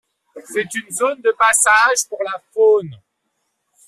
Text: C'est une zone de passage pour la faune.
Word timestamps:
C'est 0.49 0.73
une 0.73 0.89
zone 0.89 1.21
de 1.21 1.31
passage 1.37 2.09
pour 2.09 2.23
la 2.23 2.41
faune. 2.55 2.99